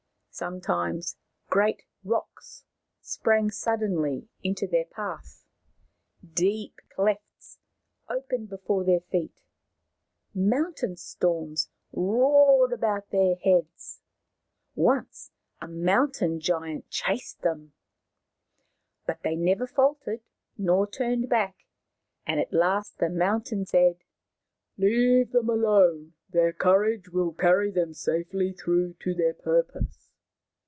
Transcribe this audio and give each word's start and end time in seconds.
Sometimes 0.33 1.17
great 1.49 1.83
rocks 2.05 2.63
sprang 3.01 3.51
suddenly 3.51 4.29
into 4.41 4.65
their 4.65 4.85
path; 4.85 5.43
deep 6.23 6.79
clefts 6.95 7.59
opened 8.09 8.47
before 8.47 8.85
their 8.85 9.01
feet; 9.01 9.41
mountain 10.33 10.95
storms 10.95 11.69
roared 11.91 12.71
about 12.71 13.09
their 13.09 13.35
heads; 13.43 13.99
once 14.73 15.31
a 15.61 15.67
moun 15.67 16.13
tain 16.13 16.39
giant 16.39 16.89
chased 16.89 17.41
them. 17.41 17.73
But 19.05 19.23
they 19.23 19.35
neither 19.35 19.67
faltered 19.67 20.21
nor 20.57 20.87
turned 20.89 21.27
back, 21.27 21.57
and 22.25 22.39
at 22.39 22.53
last 22.53 22.99
the 22.99 23.09
mountains 23.09 23.71
said, 23.71 23.97
54 24.77 24.79
Maoriland 24.79 24.79
Fairy 24.79 24.93
Tales" 25.03 25.13
Leave 25.13 25.31
them 25.33 25.49
alone. 25.49 26.13
Their 26.29 26.53
courage 26.53 27.09
will 27.09 27.33
carry 27.33 27.69
them 27.69 27.93
safely 27.93 28.53
through 28.53 28.93
to 28.93 29.13
their 29.13 29.33
purpose." 29.33 30.07